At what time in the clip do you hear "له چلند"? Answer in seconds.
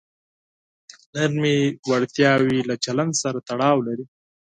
2.69-3.13